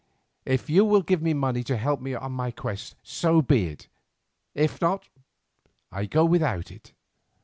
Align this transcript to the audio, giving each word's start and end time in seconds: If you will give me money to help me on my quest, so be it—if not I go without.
If 0.45 0.67
you 0.67 0.83
will 0.83 1.03
give 1.03 1.21
me 1.21 1.35
money 1.35 1.63
to 1.65 1.77
help 1.77 2.01
me 2.01 2.15
on 2.15 2.31
my 2.31 2.49
quest, 2.49 2.95
so 3.03 3.39
be 3.43 3.65
it—if 3.67 4.81
not 4.81 5.07
I 5.91 6.07
go 6.07 6.25
without. 6.25 6.91